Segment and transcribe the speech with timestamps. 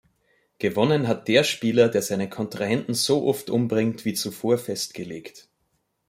[0.57, 5.47] Gewonnen hat der Spieler, der seinen Kontrahenten so oft umbringt, wie zuvor festgelegt.